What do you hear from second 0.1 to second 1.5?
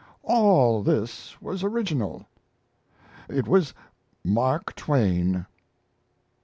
All this